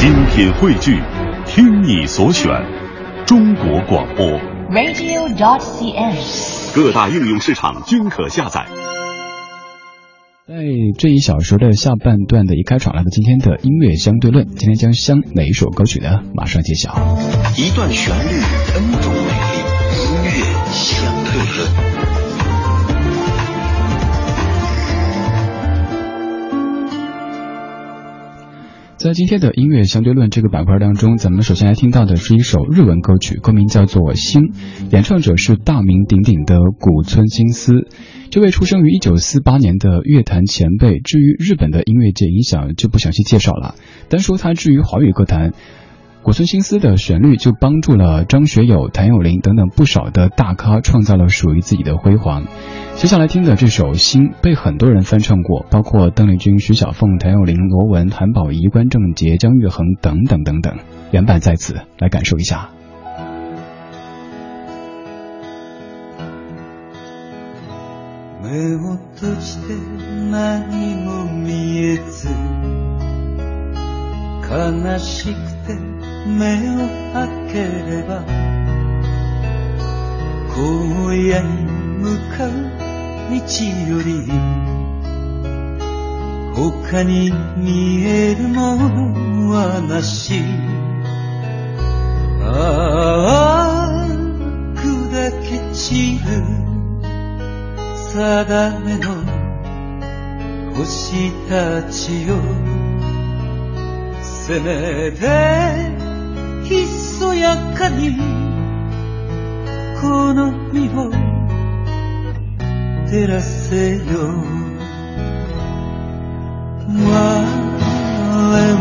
[0.00, 0.98] 精品汇聚，
[1.44, 2.50] 听你所选，
[3.26, 4.26] 中国广播。
[4.70, 6.16] radio.cn。
[6.74, 8.64] 各大应用市场均可下载。
[10.48, 10.54] 在
[10.98, 14.46] 这一小时的下半段的一开场，来到今天的音乐相对论。
[14.46, 16.20] 今天将相哪一首歌曲呢？
[16.34, 16.94] 马上揭晓。
[17.58, 18.40] 一段旋律
[18.76, 19.58] ，N 种美丽，
[20.00, 20.30] 音乐
[20.72, 22.09] 相对论。
[29.00, 34.42] 在今天的音乐相对论这个板块当中，咱们首先来听到的是一首日文歌曲，歌名叫做《星》，
[34.92, 37.88] 演唱者是大名鼎鼎的古村新司。
[38.30, 43.74] 这位出生于一九四八年的乐坛前辈，至于日本的音乐界影响就不详细介绍了。
[44.10, 45.54] 单说他至于华语歌坛，
[46.23, 52.45] 古村新司的旋律就帮助了张学友、谭咏麟等等不少的大咖创造了属于自己的辉煌。
[52.95, 60.77] 接下来听的这首《星》被很多人翻唱过，包括邓丽君、徐小凤、谭咏麟、罗文、韩宝仪、关正杰、姜育恒等等等等。
[61.11, 62.71] 原版在此，来感受一下。
[68.41, 69.73] 目を閉じて
[70.31, 72.29] 何も見えず
[74.50, 75.74] 悲しくて
[76.26, 77.54] 目を開け
[77.88, 78.24] れば
[80.50, 81.62] 荒野に
[82.00, 82.50] 向かう
[83.30, 83.36] 道
[83.88, 84.08] より
[86.54, 90.42] 他に見えるものはなし。
[92.42, 94.08] ああ
[94.74, 94.80] 砕
[95.42, 96.28] け散る
[98.12, 99.04] 定めの
[100.74, 102.69] 星たちよ。
[104.50, 105.28] せめて
[106.64, 108.16] ひそやかに
[110.00, 111.08] この身を
[113.06, 114.02] 照らせよ。
[116.88, 117.20] 我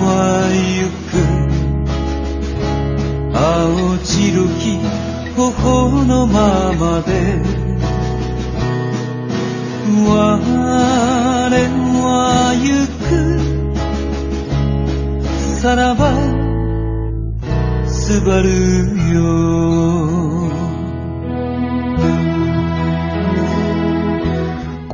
[0.00, 1.16] は行く
[3.34, 4.78] 青白き
[5.34, 7.73] 頬のままで。
[15.64, 16.12] さらば
[17.88, 18.50] すばる
[19.14, 20.23] よ。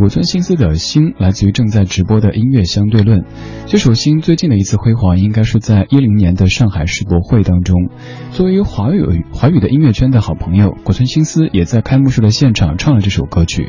[0.00, 3.22] 古村新司的《星》来自于正在直播的音乐相对论。
[3.66, 7.90] 这首《星》最近的一次辉煌应该是在一零年的上海世博会当中。
[8.32, 13.68] 作为华语华语的音乐圈的好朋友，古村新司也在开幕式的现场唱了这首歌曲。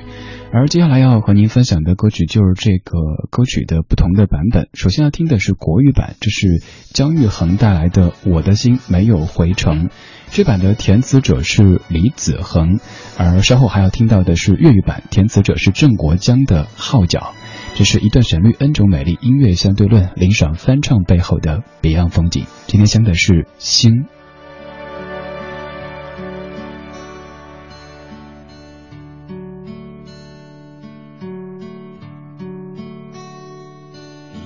[0.53, 4.69] 而接下来要和您分享的歌曲就是这个歌曲的不同的版本。
[4.73, 6.63] 首先要听的是国语版，这是
[6.93, 9.89] 姜育恒带来的《我的心没有回程》。
[10.33, 12.79] 这版的填词者是李子恒，
[13.17, 17.19] 而稍后还要听到的是粤语版，填词者是郑国江的《号角》。
[17.77, 22.45] 这是一段旋律，N 种美丽，音乐相对论，林爽翻唱背后的别样风景。
[22.65, 24.05] 今天相的是星。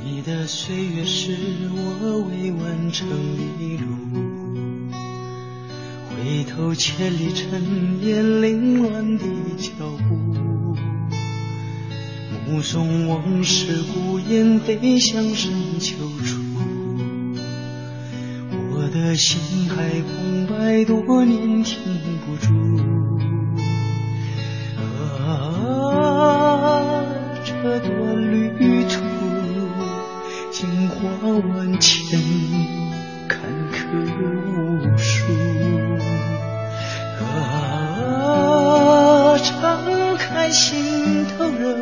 [0.03, 1.38] 你的岁月是
[1.69, 4.44] 我未完成的路，
[6.25, 9.24] 回头千里尘烟凌乱的
[9.58, 9.72] 脚
[10.09, 10.75] 步，
[12.47, 15.94] 目送往事孤雁飞向深秋
[16.25, 16.41] 处，
[18.72, 21.78] 我的心还空白多年停
[22.25, 22.52] 不住。
[25.22, 27.06] 啊，
[27.46, 29.00] 这段旅途。
[30.50, 30.96] 惊花
[31.53, 32.19] 万千，
[33.28, 33.40] 坎
[33.72, 33.78] 坷
[34.16, 35.65] 无数。
[40.45, 41.75] 敞开心头热，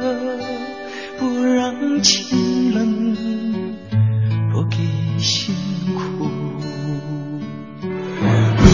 [1.19, 3.13] 不让情冷
[4.51, 4.77] 不给
[5.19, 5.53] 辛
[5.93, 6.29] 苦。
[8.59, 8.65] 路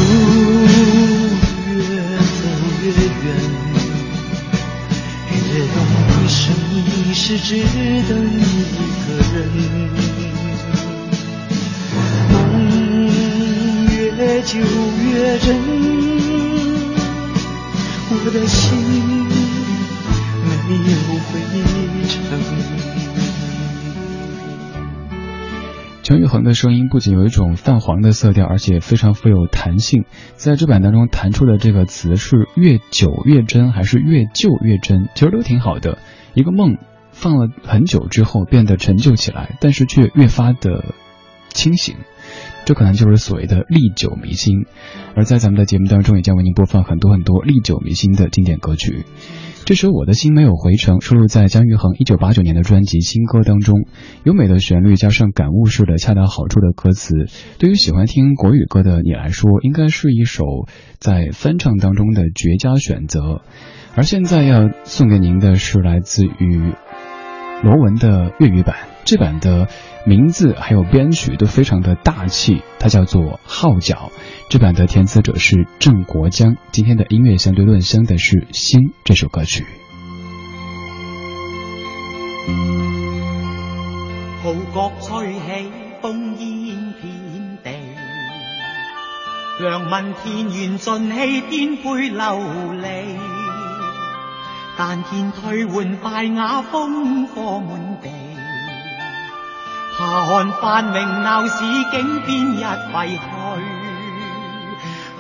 [1.66, 1.73] 越
[2.38, 2.44] 走
[2.83, 3.25] 越远，
[5.33, 5.41] 越
[5.73, 5.75] 懂
[6.13, 6.38] 一生
[6.85, 7.49] 一世只
[8.07, 8.39] 等一
[9.05, 9.35] 个人。
[12.31, 12.33] 梦
[14.05, 15.09] 越久越
[15.40, 15.47] 真，
[26.01, 30.05] 姜育恒的声音不仅有一种泛黄的色调，而且非常富有弹性。
[30.35, 35.97] 在这版当中弹出的这个词是“越久越真”还是“越旧越真”，其实都挺好的。
[36.34, 36.78] 一个梦
[37.11, 40.96] 放了很久之后变得陈旧起来，但是却越发的
[41.49, 41.97] 清醒。
[42.66, 44.66] 这可能就是所谓的历久弥新。
[45.16, 49.05] 而在咱们的节目当中，也将为您播放很多很多历久弥新的经典歌曲。
[49.69, 53.85] 这首《我的心没有回程》收录在姜育恒一九八九年的专辑《新歌》当中，
[54.23, 57.13] 优美的旋律加上感悟式的恰到好处的歌词，
[57.59, 60.43] 对于喜欢听国语歌的你来说，应该是一首
[60.97, 63.43] 在翻唱当中的绝佳选择。
[63.93, 66.73] 而现在要送给您的是来自于
[67.61, 68.75] 罗文的粤语版，
[69.09, 69.67] 这版的
[70.06, 74.11] 名字还有编曲都非常的大气，它叫做《号角》。
[74.52, 76.58] 这版的填词者是郑国江。
[76.72, 79.66] 今天的音乐相对论相的是《心》这首歌曲。
[84.44, 85.72] 号角吹起，
[86.03, 87.72] 烽烟遍地，
[89.59, 93.17] 良民田园尽弃，颠沛流离。
[94.78, 97.89] 但见退换败瓦，烽火满。
[99.99, 101.59] 下看繁荣闹市，
[101.91, 103.28] 景边一废墟。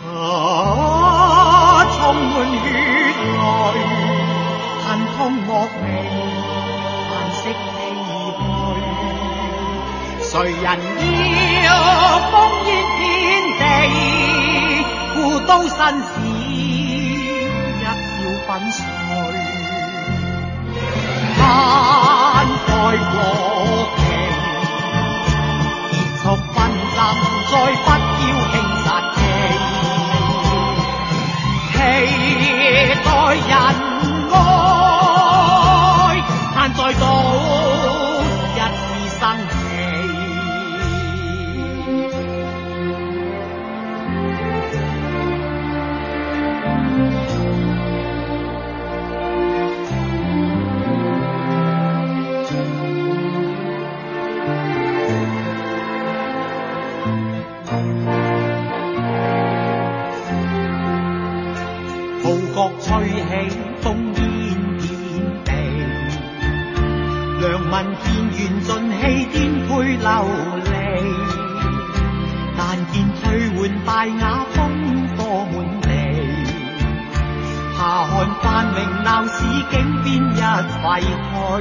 [0.07, 1.85] 啊！
[1.91, 2.57] 充满血
[3.35, 3.37] 泪，
[4.85, 4.87] 恨
[5.17, 5.85] 痛莫名，
[7.09, 7.77] 叹息唏
[8.37, 10.23] 嘘。
[10.23, 10.63] 谁人
[11.65, 11.67] 要
[12.31, 12.33] 烽
[12.63, 12.99] 烟遍
[13.59, 13.61] 地，
[15.13, 17.85] 故都新事一朝
[18.47, 18.77] 粉碎。
[21.37, 21.41] 翻
[22.65, 23.13] 盖和
[68.25, 68.97] 缘尽弃，
[69.31, 69.37] 颠
[69.67, 70.07] 沛流
[70.65, 70.69] 离。
[72.57, 72.59] 但
[72.91, 73.23] 见退
[73.55, 73.89] 换败
[74.21, 74.23] 瓦，
[74.53, 74.57] 烽
[75.15, 75.19] 火
[75.51, 75.87] 满地。
[77.77, 78.11] 怕看
[78.41, 78.43] 繁
[78.73, 79.31] 明闹市，
[79.71, 79.73] 景
[80.03, 80.37] 变一
[80.83, 80.85] 废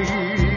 [0.05, 0.48] 墟。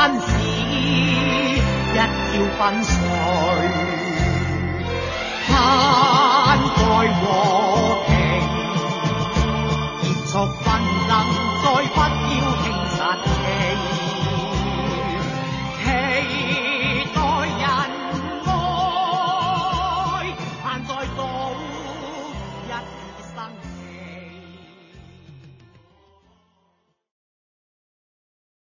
[0.00, 1.60] 君子一
[1.94, 2.00] 朝
[2.56, 2.96] 分水